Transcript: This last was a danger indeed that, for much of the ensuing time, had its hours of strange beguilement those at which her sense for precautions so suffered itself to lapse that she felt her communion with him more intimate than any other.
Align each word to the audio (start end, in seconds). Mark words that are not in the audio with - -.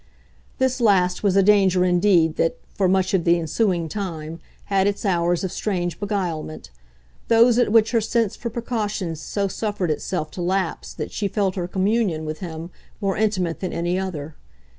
This 0.57 0.81
last 0.81 1.21
was 1.21 1.35
a 1.35 1.43
danger 1.43 1.85
indeed 1.85 2.35
that, 2.37 2.57
for 2.73 2.87
much 2.87 3.13
of 3.13 3.23
the 3.23 3.37
ensuing 3.39 3.87
time, 3.87 4.39
had 4.65 4.87
its 4.87 5.05
hours 5.05 5.43
of 5.43 5.51
strange 5.51 5.99
beguilement 5.99 6.71
those 7.27 7.59
at 7.59 7.71
which 7.71 7.91
her 7.91 8.01
sense 8.01 8.35
for 8.35 8.49
precautions 8.49 9.21
so 9.21 9.47
suffered 9.47 9.91
itself 9.91 10.31
to 10.31 10.41
lapse 10.41 10.91
that 10.95 11.11
she 11.11 11.27
felt 11.27 11.53
her 11.53 11.67
communion 11.67 12.25
with 12.25 12.39
him 12.39 12.71
more 12.99 13.15
intimate 13.15 13.59
than 13.59 13.73
any 13.73 13.99
other. 13.99 14.33